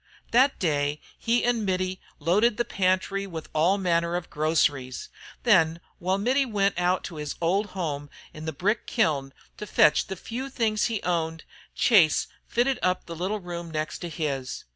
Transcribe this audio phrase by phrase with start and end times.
[0.31, 5.09] That day he and Mittie loaded the pantry with all manner of groceries.
[5.43, 10.07] Then while Mittie went out to his old home in the brick kiln to fetch
[10.07, 11.43] the few things he owned,
[11.75, 14.63] Chase fitted up the little room next to his.